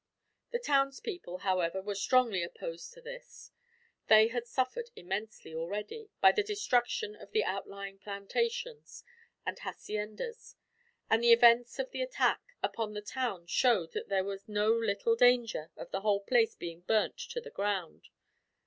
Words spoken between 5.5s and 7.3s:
already, by the destruction of